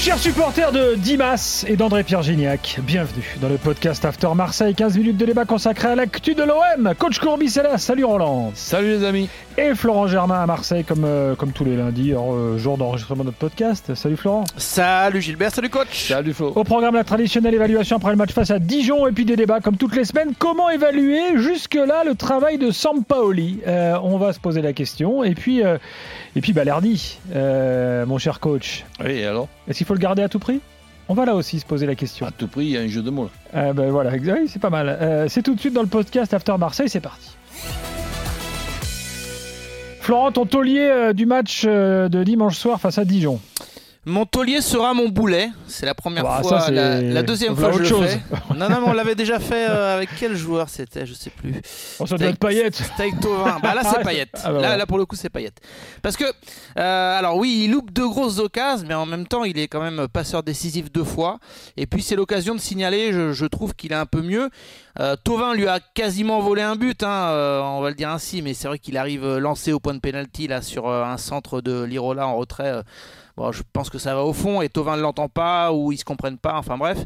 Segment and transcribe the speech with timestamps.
[0.00, 5.18] Chers supporters de Dimas et d'André-Pierre Gignac, bienvenue dans le podcast After Marseille, 15 minutes
[5.18, 6.94] de débat consacré à l'actu de l'OM.
[6.98, 8.50] Coach Courbis est là, salut Roland.
[8.54, 9.28] Salut les amis.
[9.58, 13.24] Et Florent Germain à Marseille, comme, euh, comme tous les lundis, hors, euh, jour d'enregistrement
[13.24, 13.94] de notre podcast.
[13.94, 14.44] Salut Florent.
[14.56, 16.08] Salut Gilbert, salut coach.
[16.08, 16.50] Salut Flo.
[16.56, 19.60] Au programme, la traditionnelle évaluation après le match face à Dijon et puis des débats
[19.60, 20.32] comme toutes les semaines.
[20.38, 23.60] Comment évaluer jusque-là le travail de Sampaoli?
[23.66, 25.22] Euh, On va se poser la question.
[25.24, 25.76] Et puis, euh,
[26.36, 29.48] et puis Balerdi, euh, mon cher coach, Oui, alors?
[29.68, 30.60] Est-ce qu'il faut le garder à tout prix?
[31.08, 32.24] On va là aussi se poser la question.
[32.26, 33.28] À tout prix, il y a un jeu de mots.
[33.52, 33.60] là.
[33.60, 34.88] Euh, ben voilà, oui, c'est pas mal.
[34.88, 37.30] Euh, c'est tout de suite dans le podcast After Marseille, c'est parti.
[40.00, 43.40] Florent, ton taulier euh, du match de dimanche soir face à Dijon.
[44.06, 45.50] Mon taulier sera mon boulet.
[45.66, 46.60] C'est la première Bah, fois.
[46.60, 48.20] ça, la, la deuxième fois que je le fais.
[48.56, 51.52] non, non, mais on l'avait déjà fait euh, avec quel joueur c'était Je sais plus.
[51.98, 52.70] Oh, ça doit être Payet.
[52.72, 53.58] C'était avec Thauvin.
[53.62, 54.26] Bah là, c'est Payet.
[54.42, 55.50] Ah, bah, là, là, pour le coup, c'est Payet.
[56.00, 59.58] Parce que, euh, alors oui, il loupe deux grosses occasions, mais en même temps, il
[59.58, 61.38] est quand même passeur décisif deux fois.
[61.76, 64.48] Et puis, c'est l'occasion de signaler, je, je trouve qu'il est un peu mieux.
[64.98, 68.54] Euh, Thauvin lui a quasiment volé un but, hein, on va le dire ainsi, mais
[68.54, 72.26] c'est vrai qu'il arrive lancé au point de pénalty là sur un centre de Lirola
[72.26, 72.82] en retrait.
[73.40, 75.96] Bon, je pense que ça va au fond et Tovin ne l'entend pas ou ils
[75.96, 76.58] se comprennent pas.
[76.58, 76.98] Enfin bref,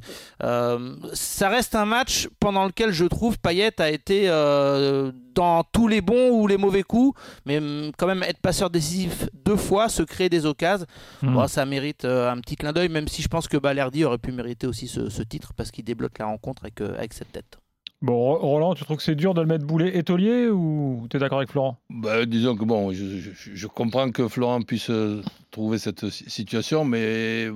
[0.42, 5.86] Euh, ça reste un match pendant lequel je trouve Payet a été euh, dans tous
[5.86, 9.88] les bons ou les mauvais coups, mais hum, quand même être passeur décisif deux fois,
[9.88, 10.86] se créer des occasions,
[11.22, 11.34] Hmm.
[11.34, 12.88] bon, ça mérite euh, un petit clin d'œil.
[12.88, 15.84] Même si je pense que Balerdi aurait pu mériter aussi ce, ce titre parce qu'il
[15.84, 17.58] débloque la rencontre avec, euh, avec cette tête.
[18.02, 21.06] Bon, Ro- Roland, tu trouves que c'est dur de le mettre boulet et taulier ou
[21.08, 21.78] tu es d'accord avec Florent?
[21.88, 26.28] Bah, disons que bon, je, je- je comprends que Florent puisse euh, trouver cette si-
[26.28, 27.48] situation, mais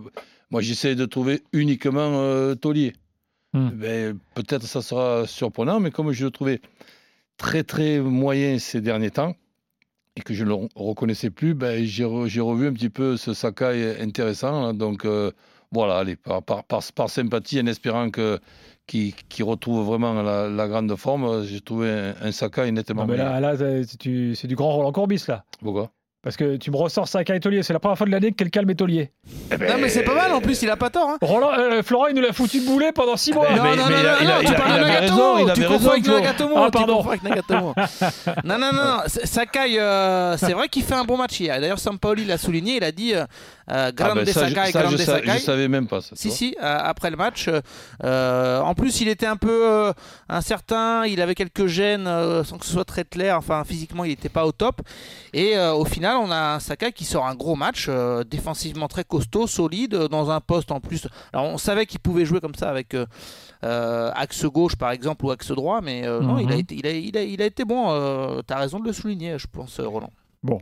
[0.50, 2.94] moi j'essaie de trouver uniquement euh, Taulier.
[3.52, 3.68] Hmm.
[3.70, 6.60] Ben, Peut-être ça sera surprenant, mais comme je le trouvais
[7.36, 9.34] très très moyen ces derniers temps
[10.16, 12.90] et que je ne le re- reconnaissais plus, ben, j'ai re- j'ai revu un petit
[12.90, 14.66] peu ce Sakai intéressant.
[14.68, 14.72] là.
[14.72, 15.30] donc euh,
[15.72, 18.38] voilà, allez, par, par, par, par sympathie, en espérant que
[18.86, 23.08] qu'il qu'il retrouve vraiment la, la grande forme, j'ai trouvé un, un Sakai nettement Non,
[23.12, 25.44] mais là, là c'est tu- c'est du grand Roland Courbis là.
[25.62, 25.90] Pourquoi?
[26.22, 27.62] Parce que tu me ressors Sakai et taulier.
[27.62, 29.12] C'est la première fois de l'année que quelqu'un le met taulier.
[29.52, 31.08] Non mais c'est pas mal en plus, il a pas tort.
[31.10, 31.18] hein.
[31.22, 33.46] Roland, euh, Florent, il nous l'a foutu de boulet pendant 6 mois.
[33.50, 34.84] mais- non, non, non, mais il a- non, il a- non, il tu parles de
[34.84, 36.06] Nagatomo, raison, tu confonds avec.
[36.06, 37.00] Nagatomo, Ah, pardon.
[37.02, 37.74] avec Nagatomo.
[38.44, 41.60] non, non, non, Sakai, euh, c'est vrai qu'il fait un bon match hier.
[41.60, 43.24] D'ailleurs, Sampaoli l'a souligné, il a dit euh,
[43.70, 45.30] euh, Ah Grande ben, ça, je- Sakai, ça, Grande je, Sakai.
[45.32, 46.16] je savais même pas ça.
[46.16, 47.48] Si, si, euh, après le match.
[48.04, 49.92] euh, en plus, il était un peu euh,
[50.28, 53.36] incertain, il avait quelques gènes euh, sans que ce soit très clair.
[53.36, 54.80] Enfin, physiquement, il n'était pas au top.
[55.32, 58.88] Et euh, au final, on a un Sakai qui sort un gros match, euh, défensivement
[58.88, 61.06] très costaud, solide, dans un poste en plus.
[61.32, 62.94] Alors, on savait qu'il pouvait jouer comme ça avec
[63.64, 66.60] euh, axe gauche, par exemple, ou axe droit, mais euh, non, il a, Mhm.
[66.60, 67.90] été, il, a, il, a, il a été bon.
[67.90, 70.10] Euh, tu as raison de le souligner, je pense, Roland.
[70.42, 70.60] Bon,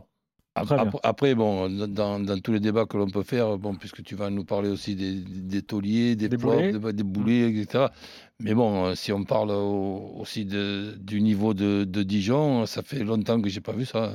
[1.03, 4.29] Après, bon, dans, dans tous les débats que l'on peut faire, bon, puisque tu vas
[4.29, 7.85] nous parler aussi des, des tauliers, des, Des des, des boulets, etc.
[8.39, 12.81] Mais bon, euh, si on parle au- aussi de, du niveau de, de Dijon, ça
[12.83, 14.05] fait longtemps que j'ai pas vu ça.
[14.05, 14.11] hein.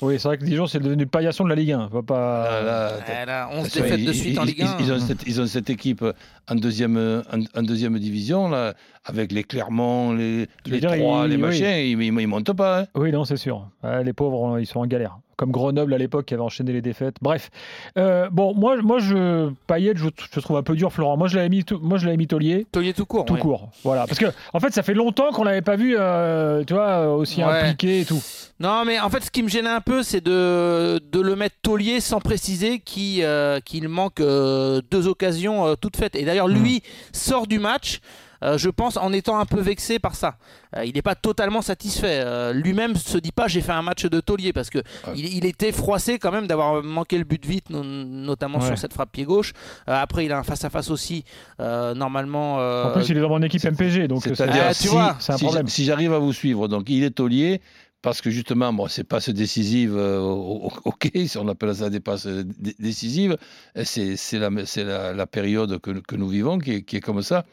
[0.00, 1.88] oui, c'est vrai que Dijon, c'est devenu paillasson de la Ligue 1.
[1.90, 2.44] Faut pas...
[2.48, 4.76] Ah, là, Elle a 11 Parce que défaites ils- de suite en ils- Ligue 1.
[4.78, 6.04] Ils, ils ont cette, ils ont cette équipe
[6.48, 11.36] en deuxième, en, en deuxième division, là, avec les Clermont, les, les ils- les oui.
[11.36, 12.80] machins, ils, ils, ils montent pas.
[12.82, 12.86] hein.
[12.94, 13.68] Oui, non, c'est sûr.
[14.04, 15.18] Les pauvres, ils sont en galère.
[15.38, 17.14] Comme Grenoble à l'époque qui avait enchaîné les défaites.
[17.22, 17.50] Bref.
[17.96, 21.16] Euh, bon, moi, moi je, Payet, je, je trouve un peu dur, Florent.
[21.16, 22.66] Moi, je l'avais mis, moi, je l'avais mis taulier.
[22.72, 23.24] Taulier tout court.
[23.24, 23.40] Tout ouais.
[23.40, 24.06] court, voilà.
[24.08, 27.38] Parce que en fait, ça fait longtemps qu'on l'avait pas vu, euh, tu vois, aussi
[27.44, 27.60] Ouais.
[27.60, 28.20] impliqué et tout.
[28.58, 31.54] Non, mais en fait, ce qui me gênait un peu, c'est de, de le mettre
[31.62, 36.16] taulier sans préciser qu'il euh, qu'il manque deux occasions toutes faites.
[36.16, 36.82] Et d'ailleurs, lui
[37.12, 38.00] sort du match.
[38.42, 40.36] Euh, je pense en étant un peu vexé par ça.
[40.76, 42.20] Euh, il n'est pas totalement satisfait.
[42.24, 44.78] Euh, Lui-même se dit pas j'ai fait un match de taulier parce que
[45.14, 48.66] il, il était froissé quand même d'avoir manqué le but vite, no- notamment Ouais.
[48.66, 49.52] sur cette frappe pied gauche.
[49.88, 51.24] Euh, après, il a un face à face aussi.
[51.60, 52.60] euh, normalement.
[52.60, 55.16] euh, En plus, il est dans mon équipe MPG, donc euh, C'est-à-dire, Ah, si, vois,
[55.20, 55.66] c'est un si problème.
[55.68, 57.60] j'- si j'arrive à vous suivre, donc il est taulier,
[58.02, 62.00] parce que justement, bon, ces passes décisives, euh, o- ok, si on appelle ça des
[62.00, 63.36] passes dé- décisives,
[63.84, 67.00] c'est c'est la, c'est la, la période que, que nous vivons qui est, qui est
[67.00, 67.44] comme ça.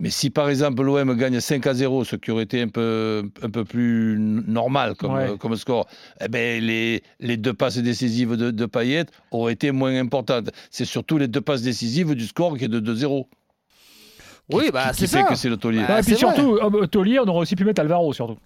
[0.00, 3.22] Mais si par exemple l'OM gagne 5 à 0, ce qui aurait été un peu,
[3.42, 5.36] un peu plus normal comme, Ouais.
[5.38, 5.86] comme score,
[6.20, 10.50] eh ben, les, les deux passes décisives de, de Payet auraient été moins importantes.
[10.70, 13.26] C'est surtout les deux passes décisives du score qui est de 2-0.
[14.52, 15.22] Oui, bah c'est fait ça.
[15.24, 15.84] que c'est le taulier.
[15.86, 16.18] Bah, et puis vrai.
[16.18, 18.38] surtout, euh, taulier, on aurait aussi pu mettre Alvaro, surtout.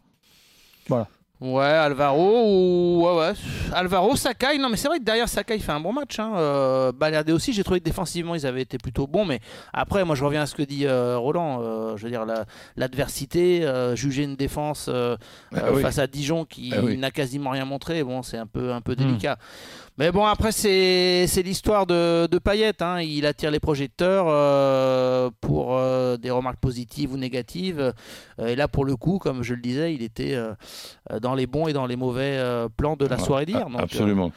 [0.91, 0.99] Oui,
[1.41, 3.33] Ouais, Alvaro ou ouais, ouais.
[3.73, 4.57] Alvaro, Sakai.
[4.57, 6.19] Non, mais c'est vrai que derrière Sakai fait un bon match.
[6.19, 6.33] Hein.
[6.37, 6.93] Euh,
[7.33, 7.53] aussi.
[7.53, 9.41] J'ai trouvé que défensivement ils avaient été plutôt bons, mais
[9.73, 11.61] après, moi je reviens à ce que dit euh, Roland.
[11.61, 12.45] Euh, je veux dire la-
[12.77, 15.17] l'adversité, juger une défense Ah
[15.73, 15.83] oui.
[15.83, 16.97] face à Dijon qui Ah oui.
[16.97, 18.03] n'a quasiment rien montré.
[18.05, 18.97] Bon, c'est un peu un peu Hmm.
[18.97, 19.37] délicat.
[19.97, 22.83] Mais bon, après, c'est l'histoire de, de Payet.
[22.83, 23.01] hein.
[23.01, 27.93] Il attire les projecteurs euh, pour euh, des remarques positives ou négatives.
[28.41, 30.37] Euh, et là, pour le coup, comme je le disais, il était
[31.23, 33.69] dans les bons et dans les mauvais euh, plans de la Ouais, soirée d'hier.
[33.79, 34.33] Absolument.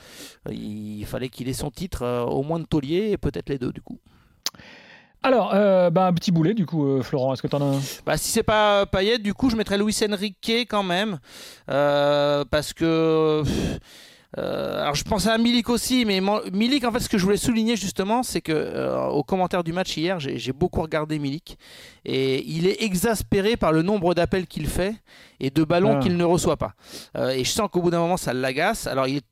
[0.48, 3.58] euh, il fallait qu'il ait son titre, euh, au moins de taulier, et peut-être les
[3.58, 3.98] deux, du coup.
[5.24, 7.76] Alors, euh, bah, un petit boulet, du coup, euh, Florent, est-ce que tu en as
[7.78, 7.80] un?
[8.06, 11.18] Bah, si c'est pas Payet, du coup, je mettrais Luis Enrique quand même.
[11.72, 13.42] Euh, parce que.
[13.44, 13.80] pff,
[14.38, 16.22] euh, alors je pensais à Milik aussi, mais
[16.54, 19.74] Milik, en fait, ce que je voulais souligner justement, c'est que euh, au commentaire du
[19.74, 21.58] match hier, j'ai j'ai beaucoup regardé Milik
[22.06, 24.96] et il est exaspéré par le nombre d'appels qu'il fait
[25.40, 26.00] et de ballons Ah.
[26.00, 26.74] qu'il ne reçoit pas.
[27.18, 28.86] Euh, et je sens qu'au bout d'un moment, ça l'agace.
[28.88, 29.26] Alors il est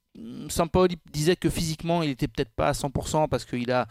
[0.50, 3.88] Sampaoli disait que physiquement, il était peut-être pas à 100% parce qu'il a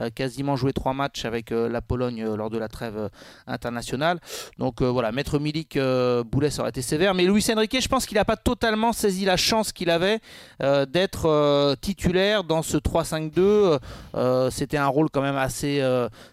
[0.00, 3.08] euh, quasiment joué trois matchs avec euh, la Pologne euh, lors de la trêve
[3.46, 4.18] internationale.
[4.58, 7.14] Donc voilà, Maître Milik, euh, Boulet, ça aurait été sévère.
[7.14, 10.20] Mais Luis Enrique, je pense qu'il n'a pas totalement saisi la chance qu'il avait
[10.60, 13.78] d'être titulaire dans ce 3-5-2.
[14.14, 15.82] Euh, C'était un rôle quand même assez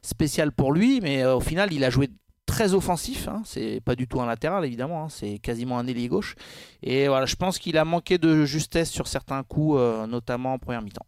[0.01, 2.09] spécial pour lui, mais au final, il a joué
[2.51, 3.27] très offensif.
[3.27, 3.42] Hein.
[3.45, 5.03] C'est pas du tout un latéral, évidemment.
[5.06, 5.09] hein.
[5.09, 6.36] C'est quasiment un ailier gauche.
[6.83, 10.59] Et voilà, je pense qu'il a manqué de justesse sur certains coups, euh, notamment en
[10.59, 11.06] première mi-temps.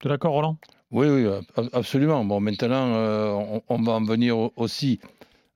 [0.00, 0.56] Tu es d'accord, Roland?
[0.90, 2.24] Oui, oui, ab- absolument.
[2.24, 4.98] Bon, maintenant, euh, on, on va en venir au- aussi,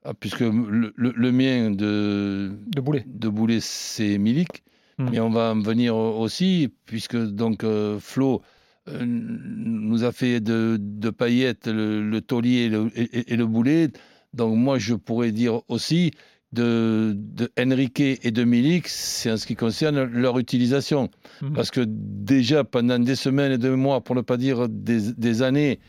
[0.04, 3.04] ah, puisque le, le- le mien de, De boulet.
[3.06, 4.62] de Boulet, c'est Milik,
[4.98, 5.10] Hmm.
[5.10, 8.40] mais on va en venir aussi, puisque donc euh, Flo
[8.88, 13.44] euh, nous a fait de, de paillettes le, le taulier et le, et- et le
[13.46, 13.90] boulet.
[14.36, 16.12] Donc moi, je pourrais dire aussi
[16.52, 21.10] de, de Enrique et de Milik, c'est en ce qui concerne leur utilisation.
[21.42, 21.54] Mhm.
[21.54, 25.42] Parce que déjà, pendant des semaines et des mois, pour ne pas dire des, des
[25.42, 25.80] années,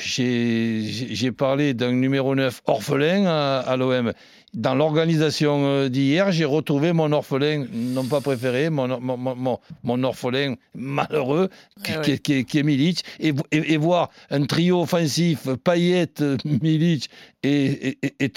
[0.00, 4.12] j'ai parlé d'un numéro 9 orphelin à, à l'OM.
[4.54, 10.56] Dans l'organisation euh, d'hier, j'ai retrouvé mon orphelin, non pas préféré, mon, mon, mon- orphelin
[10.74, 11.48] malheureux,
[11.84, 16.08] qui, qui est- qui est Milic, et, vo- et- et voir un trio offensif, Payet,
[16.44, 17.08] Milic
[17.42, 18.28] et, et, et-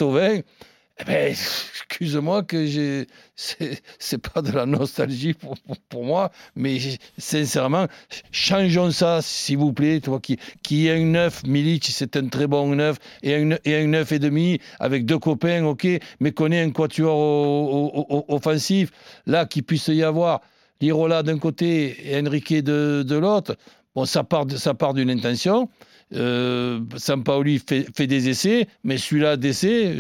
[0.97, 5.56] eh ben, excuse-moi que j'ai, c'est pas de la nostalgie pour,
[5.89, 6.77] pour, moi, mais
[7.18, 7.88] sincèrement,
[8.31, 10.00] changeons ça, s'il vous plaît.
[10.00, 13.75] Toi qui, qui est un 9, Milic, c'est un très bon 9, et un, et
[13.75, 15.86] un 9 et demi avec deux copains, ok,
[16.21, 18.92] mais qu'on ait un quatuor offensif,
[19.25, 20.42] là, qu'il puisse y avoir
[20.80, 23.57] Lirola d'un côté et Enrique de, de l'autre.
[23.95, 25.69] Bon, ça part, ça part d'une intention.
[26.15, 29.94] Euh, Sampaoli fait, fait des essais, mais celui-là d'essai,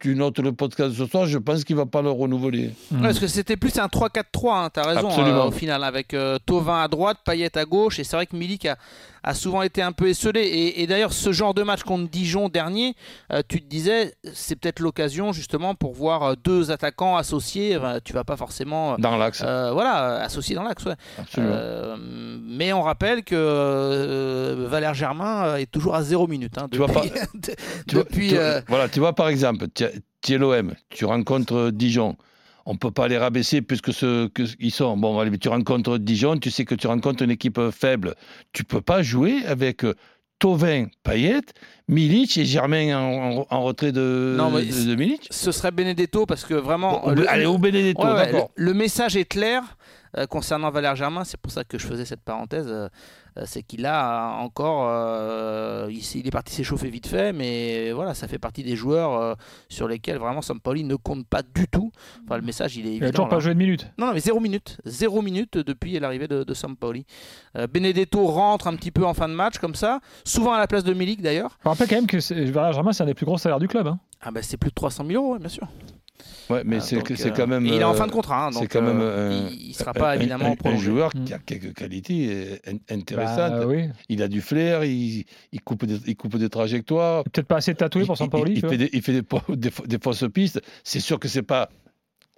[0.00, 2.70] tu notes le podcast ce soir, je pense qu'il ne va pas le renouveler.
[2.90, 5.44] Ouais, parce que c'était plus un 3-4-3, hein, t'as raison, Absolument.
[5.44, 8.36] euh, au final, avec euh, Thauvin à droite, Payet à gauche, et c'est vrai que
[8.36, 8.76] Milik a,
[9.24, 10.40] a souvent été un peu esselé.
[10.40, 12.94] Et, et d'ailleurs, ce genre de match contre Dijon dernier,
[13.32, 17.76] euh, tu te disais, c'est peut-être l'occasion justement pour voir euh, deux attaquants associés.
[17.76, 20.84] Enfin, tu vas pas forcément, euh, Dans l'axe, euh, voilà, associés dans l'axe.
[20.84, 20.94] ouais.
[21.38, 26.58] Euh, mais on rappelle que Valère Germain est toujours à 0 minutes.
[26.58, 27.10] hein, Tu vois depuis,
[27.86, 28.04] Tu vois-
[28.60, 29.84] tu- Voilà, tu vois, par exemple, tu
[30.34, 32.16] es l'OM, tu rencontres Dijon.
[32.66, 34.96] On ne peut pas les rabaisser puisque ce que ils sont.
[34.96, 38.14] Bon, allez, tu rencontres Dijon, tu sais que tu rencontres une équipe faible.
[38.52, 39.94] Tu peux pas jouer avec euh,
[40.38, 41.40] Tovin, Payet,
[41.88, 45.28] Milic et Germain en, en- en retrait de, Non, mais de, de Milic.
[45.30, 47.00] ce serait Benedetto parce que vraiment.
[47.04, 48.50] Bon, le- allez, au Benedetto, Ouais, ouais, d'accord.
[48.56, 49.62] le, le message est clair
[50.18, 52.66] euh, concernant Valère Germain, c'est pour ça que je faisais cette parenthèse.
[52.68, 52.88] euh,
[53.38, 54.86] euh, c'est qu'il a encore.
[54.90, 59.36] euh, il, est parti s'échauffer vite fait, mais voilà, ça fait partie des joueurs
[59.70, 61.90] sur lesquels vraiment Sampaoli ne compte pas du tout.
[62.26, 63.08] Enfin, le message, il est Il évident.
[63.08, 63.86] a toujours pas joué de minute.
[63.96, 64.78] Non, non, mais zéro minute.
[64.84, 67.06] Zéro minute depuis l'arrivée de, de Sampaoli.
[67.56, 70.00] Euh, Benedetto rentre un petit peu en fin de match, comme ça.
[70.24, 71.56] Souvent à la place de Milik d'ailleurs.
[71.64, 73.86] Je rappelle quand même que Valère Germain, c'est un des plus gros salaires du club.
[73.86, 73.98] hein.
[74.20, 75.66] Ah, bah, c'est plus de 300 000 euros, bien sûr.
[76.50, 77.64] Ouais, mais Ah, c'est donc, que- c'est euh, quand même.
[77.66, 79.68] et il est en euh, fin de contrat, hein, c'est donc quand même euh, il
[79.68, 81.24] ne sera pas un- évidemment un, un joueur Mm.
[81.24, 83.52] qui a quelques qualités euh, in- intéressantes.
[83.60, 83.88] Bah, oui.
[84.08, 87.24] Il a du flair, il, il coupe, des, il coupe des trajectoires.
[87.24, 88.52] Peut-être pas assez tatoué pour Il- Sampaoli.
[88.52, 89.22] Il, il fait, des, il fait des,
[89.56, 90.60] des des fausses pistes.
[90.84, 91.68] C'est sûr que c'est pas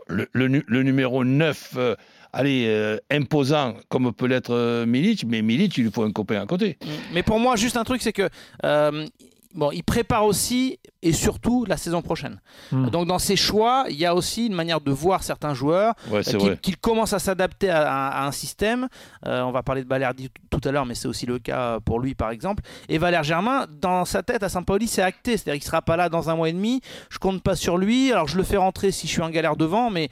[0.06, 1.94] le, le nu- le numéro 9, euh,
[2.32, 6.40] allez, euh, imposant comme peut l'être euh, Milic, mais Milic, il lui faut un copain
[6.42, 6.76] à côté.
[6.82, 6.88] Mm.
[7.14, 8.28] Mais pour moi, juste un truc, c'est que
[8.64, 9.06] euh,
[9.54, 12.40] bon, il prépare aussi et surtout la saison prochaine.
[12.72, 12.88] Hmm.
[12.88, 16.22] Donc dans ses choix, il y a aussi une manière de voir certains joueurs Ouais,
[16.22, 16.58] c'est euh, qu'il vrai.
[16.60, 18.88] qu'il commence à s'adapter à, à- à un système.
[19.26, 22.00] Euh, on va parler de Balerdi tout à l'heure, mais c'est aussi le cas pour
[22.00, 22.62] lui par exemple.
[22.88, 26.08] Et Valère Germain, dans sa tête à Saint-Pauli, c'est acté, c'est-à-dire qu'il sera pas là
[26.08, 26.80] dans un mois et demi.
[27.10, 28.10] Je compte pas sur lui.
[28.12, 30.08] Alors je le fais rentrer si je suis en galère devant, mais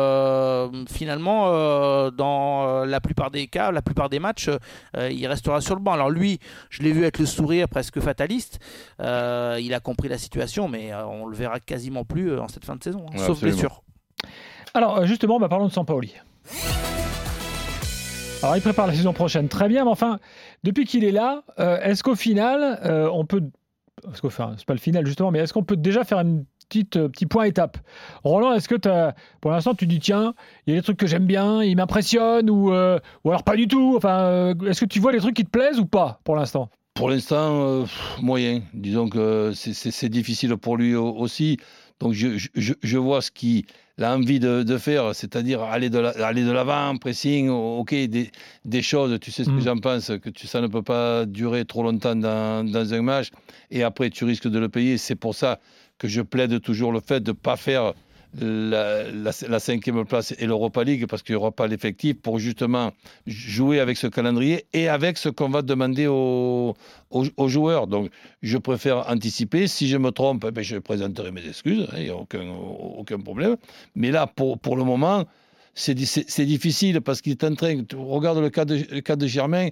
[0.00, 4.48] euh, finalement, euh, dans la plupart des cas, la plupart des matchs,
[4.96, 5.92] euh, il restera sur le banc.
[5.92, 6.38] Alors lui,
[6.70, 8.58] je l'ai vu avec le sourire presque fataliste.
[9.00, 12.48] Euh, il a compris la situation, mais euh, on le verra quasiment plus euh, en
[12.48, 13.56] cette fin de saison, hein, Ouais, sauf absolument.
[13.56, 13.82] blessure.
[14.74, 16.14] Alors justement, bah, parlons de Sampaoli.
[18.42, 20.18] Alors il prépare la saison prochaine, très bien, mais enfin,
[20.64, 23.42] depuis qu'il est là, euh, est-ce qu'au final, euh, on peut...
[24.02, 26.96] Parce enfin, c'est pas le final justement, mais est-ce qu'on peut déjà faire une petite,
[26.96, 27.76] euh, petit point étape?
[28.24, 28.76] Roland, est-ce que
[29.42, 30.32] pour l'instant tu dis, tiens,
[30.66, 33.56] il y a des trucs que j'aime bien, ils m'impressionnent, ou, euh, ou alors pas
[33.56, 36.20] du tout Enfin, euh, est-ce que tu vois des trucs qui te plaisent ou pas
[36.24, 36.70] pour l'instant?
[36.94, 37.84] Pour l'instant, euh,
[38.20, 38.62] moyen.
[38.74, 39.74] Disons que c'est-
[40.08, 41.56] difficile pour lui au- aussi.
[42.00, 43.64] Donc je, je- vois ce qu'il
[44.00, 48.30] a envie de, de faire, c'est-à-dire aller de la- l'avant, pressing, ok, des,
[48.64, 49.56] des choses, tu sais ce Mm.
[49.58, 53.02] que j'en pense, que tu, ça ne peut pas durer trop longtemps dans, dans un
[53.02, 53.28] match,
[53.70, 54.96] et après tu risques de le payer.
[54.96, 55.60] C'est pour ça
[55.98, 57.92] que je plaide toujours le fait de ne pas faire
[58.38, 62.92] la, cinquième place et l'Europa League, parce qu'il n'y aura pas l'effectif pour justement
[63.26, 66.74] jouer avec ce calendrier et avec ce qu'on va demander aux,
[67.10, 67.86] aux- joueurs.
[67.86, 68.10] Donc,
[68.42, 69.66] je préfère anticiper.
[69.66, 71.86] Si je me trompe, eh ben, je présenterai mes excuses.
[71.92, 73.56] hein, Il n'y a aucun, aucun problème.
[73.94, 75.24] Mais là, pour, pour le moment,
[75.74, 77.82] c'est di- c'est c'est difficile parce qu'il est en train.
[77.84, 79.68] tu regardes le cas le cas de Germain.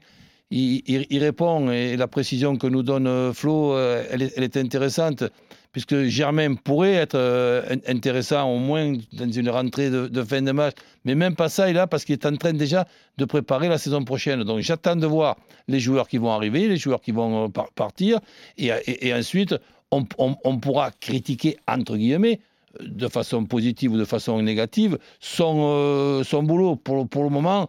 [0.51, 5.25] Il, répond et la précision que nous donne euh, Flo, euh, elle, est, intéressante
[5.73, 10.51] puisque Germain pourrait être euh, in- intéressant au moins dans une rentrée de, fin de
[10.53, 12.87] match, mais même pas ça, il là parce qu'il est en train déjà
[13.19, 14.43] de préparer la saison prochaine.
[14.45, 15.37] Donc j'attends de voir
[15.69, 18.19] les joueurs qui vont arriver, les joueurs qui vont par- partir,
[18.57, 19.55] et, ensuite
[19.91, 22.41] on, pourra critiquer, entre guillemets,
[22.81, 26.77] de façon positive ou de façon négative, son, son boulot.
[26.77, 27.69] Pour, pour le moment,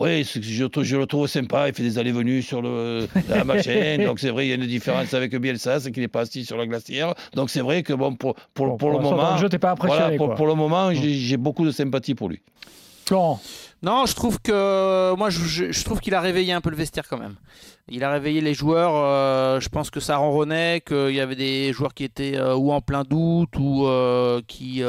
[0.00, 4.30] oui, je, le trouve sympa, il fait des allées-venues sur le, la machine, donc c'est
[4.30, 6.66] vrai, il y a une différence avec Bielsa, c'est qu'il n'est pas assis sur la
[6.66, 7.14] glacière.
[7.34, 10.46] Donc c'est vrai que bon, pour, pour, Bon, pour le moment, jeu, pas voilà, pour,
[10.46, 12.40] le moment, j'ai j'ai beaucoup de sympathie pour lui.
[13.06, 13.40] Florent,
[13.82, 16.76] Non, je trouve que moi je, je- je trouve qu'il a réveillé un peu le
[16.76, 17.34] vestiaire quand même.
[17.88, 18.92] Il a réveillé les joueurs.
[18.94, 22.70] euh, je pense que ça ronronnait, qu'il y avait des joueurs qui étaient euh, ou
[22.70, 24.82] en plein doute ou euh, qui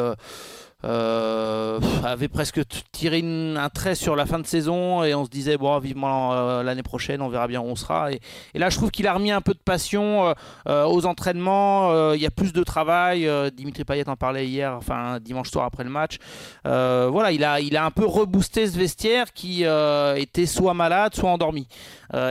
[0.84, 2.62] euh, avaient presque
[2.92, 3.24] tiré
[3.58, 6.84] un trait sur la fin de saison et on se disait bon vivement euh, l'année
[6.84, 8.12] prochaine, on verra bien où on sera.
[8.12, 8.20] Et,
[8.56, 10.34] là, je trouve qu'il a remis un peu de passion euh,
[10.68, 12.14] euh, aux entraînements.
[12.14, 13.30] Il y a plus de travail.
[13.56, 16.18] Dimitri Payet en parlait hier, enfin dimanche soir après le match.
[16.64, 21.30] Voilà, il a, il a un peu reboosté ce vestiaire qui était soit malade, soit
[21.30, 21.68] endormi.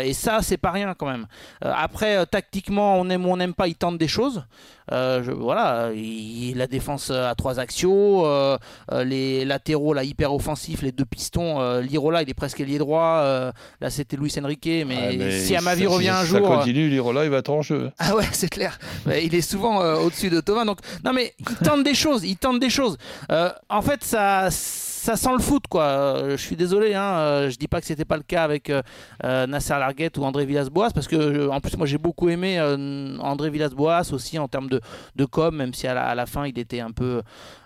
[0.02, 1.26] Et ça, c'est pas rien quand même.
[1.60, 4.44] Après, tactiquement, on aime ou on n'aime pas, il tente des choses.
[4.92, 8.58] Euh, je- voilà, il- la défense à trois axiaux, euh,
[8.92, 11.60] euh, les latéraux là hyper offensifs, les deux pistons.
[11.60, 13.20] Euh, Lirola, il est presque ailier droit.
[13.22, 16.50] euh, là, c'était Luis Enrique, mais, Ouais, si Amavi ça- revient si un ça jour.
[16.52, 17.90] euh, continue, Lirola, il va être en jeu.
[17.98, 18.78] ah ouais, c'est clair.
[19.22, 20.64] Il est souvent euh, au-dessus de Thomas.
[20.64, 22.96] Donc non mais il tente des choses, il tente des choses.
[23.30, 24.48] Euh, en fait, ça
[25.00, 25.84] ça sent le foot quoi.
[25.84, 28.68] Euh, je suis désolé, hein, euh, je dis pas que c'était pas le cas avec
[28.70, 28.82] euh,
[29.46, 32.60] Nasser Larguette ou André Villas-Boas parce que en plus moi j'ai beaucoup aimé
[33.20, 36.90] André Villas-Boas aussi en termes de, com, même si à la fin il était un
[36.90, 37.22] peu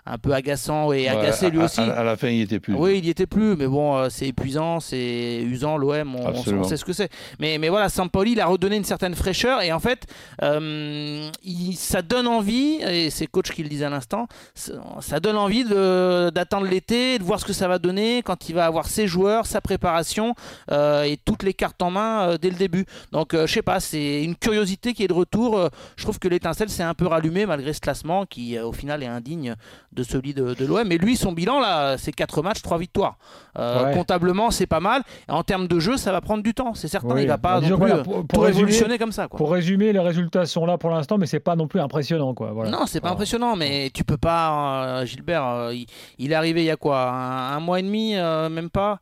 [0.07, 1.81] un peu agaçant et agacé Ouais, lui à- aussi.
[1.81, 2.73] À, à la fin, il était plus.
[2.75, 6.77] Oui, il y était plus, mais bon, euh, c'est épuisant, c'est usant, l'OM, on, sait
[6.77, 7.09] ce que c'est.
[7.39, 10.05] Mais, mais voilà, Sampoli, il a redonné une certaine fraîcheur, et en fait,
[10.43, 15.37] euh, il- ça donne envie, et c'est coach qui le disait à l'instant, ça, donne
[15.37, 18.87] envie de- d'attendre l'été, de voir ce que ça va donner quand il va avoir
[18.87, 20.35] ses joueurs, sa préparation,
[20.71, 22.85] euh, et toutes les cartes en main euh, dès le début.
[23.11, 25.69] Donc, je sais pas, c'est une curiosité qui est de retour.
[25.95, 29.07] Je trouve que l'étincelle s'est un peu rallumée malgré ce classement qui, au final, est
[29.07, 29.55] indigne
[29.95, 30.87] de celui de, de l'OM.
[30.87, 33.17] Mais lui, son bilan, là, c'est 4 matchs, 3 victoires.
[33.57, 33.93] Euh, Ouais.
[33.93, 35.01] Comptablement, c'est pas mal.
[35.29, 37.15] Et en termes de jeu, ça va prendre du temps, c'est certain.
[37.15, 37.21] Oui.
[37.23, 39.27] Il va pas Bah, non plus voilà, euh, pour- résumer- révolutionner comme ça.
[39.27, 39.37] Quoi.
[39.37, 42.33] pour résumer, les résultats sont là pour l'instant, mais c'est pas non plus impressionnant.
[42.33, 42.51] Quoi.
[42.51, 42.69] Voilà.
[42.71, 44.99] Non, c'est pas impressionnant, mais tu peux pas.
[45.01, 45.85] euh, Gilbert, euh, il,
[46.19, 48.99] il est arrivé il y a quoi un, un mois et demi, même pas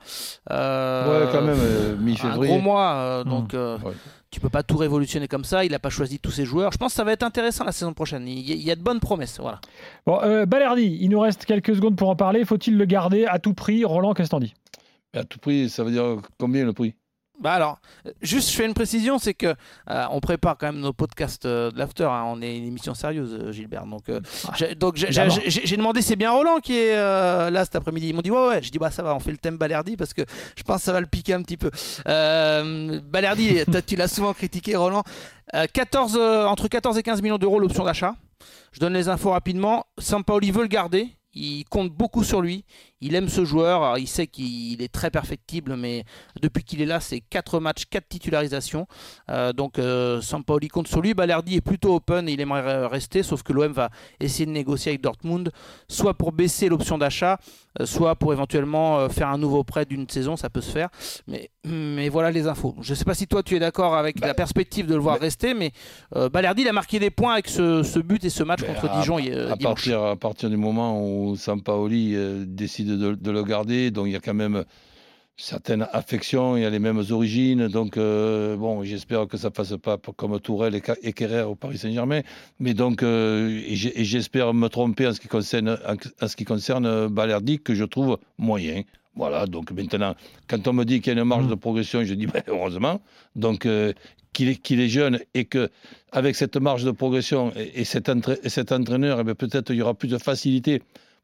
[0.50, 2.52] Ouais, quand même, euh, Un mi-février.
[2.54, 3.30] gros mois, Hmm.
[3.30, 3.92] donc Ouais.
[4.34, 5.64] Tu peux pas tout révolutionner comme ça.
[5.64, 6.72] Il n'a pas choisi tous ses joueurs.
[6.72, 8.28] Je pense que ça va être intéressant la saison prochaine.
[8.28, 9.40] Il y, a- il y a de bonnes promesses.
[9.40, 9.62] Voilà.
[10.06, 12.44] Bon, euh, Balerdi, il nous reste quelques secondes pour en parler.
[12.46, 13.86] Faut-il le garder à tout prix?
[13.86, 14.54] Roland, qu'est-ce que t'en dis?
[15.16, 16.96] À tout prix, ça veut dire combien le prix?
[17.40, 17.80] Bah alors,
[18.22, 19.48] juste je fais une précision, c'est que
[19.90, 22.04] euh, on prépare quand même nos podcasts euh, de l'after.
[22.06, 22.24] hein.
[22.28, 23.86] On est une émission sérieuse, euh, Gilbert.
[23.88, 24.22] Donc, euh,
[24.56, 28.10] j'ai- donc j'ai- demandé, c'est bien Roland qui est là cet après-midi.
[28.10, 28.62] Ils m'ont dit ouais ouais.
[28.64, 30.22] Je dis bah ça va, on fait le thème Balerdi parce que
[30.56, 31.72] je pense que ça va le piquer un petit peu.
[33.02, 35.04] Balerdi, tu l'as souvent critiqué, Roland.
[35.56, 38.16] Euh, 14, euh, entre 14 et 15 millions d'euros l'option d'achat.
[38.72, 39.86] Je donne les infos rapidement.
[39.98, 41.10] Sampaoli veut le garder.
[41.36, 42.64] Il compte beaucoup sur lui.
[43.06, 43.84] Il aime ce joueur.
[43.84, 46.06] Alors, il sait qu'il est très perfectible, mais
[46.42, 48.88] depuis qu'il est là, c'est 4 matchs, 4 titularisations.
[49.30, 51.14] Euh, donc, euh, Sampaoli compte sur lui.
[51.14, 54.92] Balerdi est plutôt open et il aimerait rester, sauf que l'OM va essayer de négocier
[54.92, 55.52] avec Dortmund,
[55.88, 57.40] soit pour baisser l'option d'achat,
[57.82, 60.36] euh, soit pour éventuellement euh, faire un nouveau prêt d'une saison.
[60.38, 60.90] Ça peut se faire.
[61.28, 62.76] Mais, mais voilà les infos.
[62.82, 65.02] Je ne sais pas si toi tu es d'accord avec Bah, la perspective de le
[65.02, 65.72] voir rester, mais
[66.32, 69.00] Balerdi il a marqué des points avec ce, ce but et ce match contre à-
[69.00, 69.60] Dijon à, dimanche.
[69.62, 74.16] partir, à partir du moment où Sampaoli décide de, de le garder, donc il y
[74.16, 74.64] a quand même
[75.36, 79.54] certaines affections, il y a les mêmes origines, donc euh, bon, j'espère que ça ne
[79.54, 82.22] fasse pas comme Tourelle et, Kerrer au Paris Saint-Germain,
[82.60, 85.78] mais donc euh, et j'espère me tromper en ce qui concerne,
[86.22, 88.84] en, ce qui concerne euh, Balerdi, que je trouve moyen.
[89.16, 90.16] Voilà, donc maintenant,
[90.48, 91.50] quand on me dit qu'il y a une marge Mm.
[91.50, 93.02] de progression, je dis ben, heureusement.
[93.36, 93.94] Donc, euh,
[94.34, 95.70] qu'il est, est jeune et que
[96.12, 99.72] avec cette marge de progression et, et cet, entra- et cet entraîneur, eh bien, peut-être
[99.72, 100.82] il y aura plus de facilité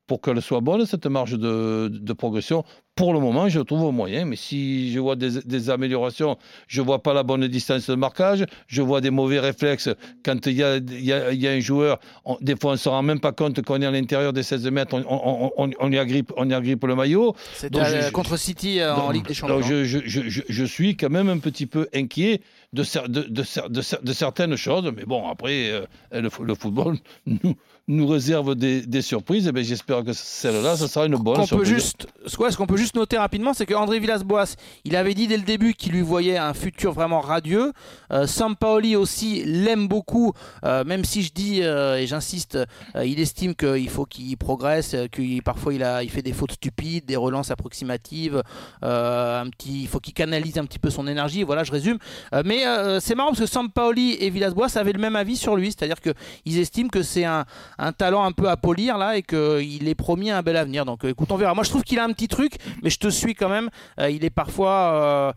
[0.09, 2.63] pour qu'elle soit bonne, cette marge de, de progression.
[2.99, 6.37] Pour le moment, je trouve moyen, mais si je vois des, des améliorations,
[6.67, 9.87] je vois pas la bonne distance de marquage, je vois des mauvais réflexes.
[10.25, 12.77] Quand il y a, y a- y a un joueur, on- des fois on ne
[12.77, 15.91] se rend même pas compte qu'on est à l'intérieur des 16 mètres, on, on, on,
[15.93, 17.35] y agrippe, on y agrippe le maillot.
[17.55, 17.79] C'était
[18.11, 19.61] contre City euh, en Donc- Ligue des Champions.
[19.61, 22.41] je, je, je, je- suis quand même un petit peu inquiet
[22.73, 26.43] de, cer- de, de, de cer- de certaines choses, mais bon, après, euh, le, fo-
[26.43, 27.55] le football nous,
[27.87, 31.41] nous réserve des, des surprises, et bien j'espère que celle-là, ce sera une bonne qu'on
[31.41, 31.69] peut surprise.
[31.69, 34.55] juste, ouais, ce qu'on peut juste noter rapidement, c'est que André Villas-Boas,
[34.85, 37.73] il avait dit dès le début qu'il lui voyait un futur vraiment radieux.
[38.11, 42.57] Euh, Sampaoli aussi l'aime beaucoup, euh, même si je dis euh, et j'insiste,
[42.95, 46.53] euh, il estime qu'il faut qu'il progresse, qu'il parfois il a, il fait des fautes
[46.53, 48.41] stupides, des relances approximatives,
[48.81, 51.43] un petit, il faut qu'il canalise un petit peu son énergie.
[51.43, 51.97] Voilà, je résume.
[52.45, 52.63] Mais
[52.99, 56.11] c'est marrant parce que Sampaoli et Villas-Boas avaient le même avis sur lui, c'est-à-dire que
[56.45, 57.45] ils estiment que c'est un,
[57.77, 60.85] un talent un peu à polir là et qu'il est promis un bel avenir.
[60.85, 61.53] Donc écoute, on verra.
[61.53, 63.69] Moi je trouve qu'il a un petit truc, mais je te suis quand même.
[63.99, 65.33] Euh, il est parfois euh,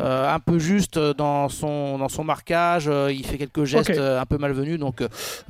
[0.00, 2.86] euh, un peu juste dans son, dans son marquage.
[2.88, 4.78] euh, il fait quelques gestes un peu malvenus.
[4.78, 5.00] Donc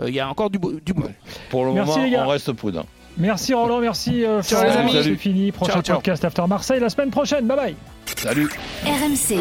[0.04, 1.10] il y a encore du, du boulot.
[1.50, 2.86] Pour le Merci, moment, on reste prudent.
[3.18, 4.74] Merci Roland, merci euh, Ciao, Florent.
[4.74, 5.04] les amis.
[5.04, 5.50] C'est fini.
[5.50, 5.96] Prochain Ciao, ciao.
[5.96, 7.46] podcast After Marseille la semaine prochaine.
[7.46, 7.74] Bye bye.
[8.16, 8.50] Salut
[8.84, 9.40] RMC.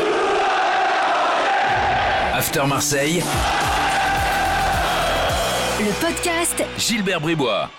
[2.34, 3.22] After Marseille,
[5.80, 7.70] Le podcast Gilbert Bribois.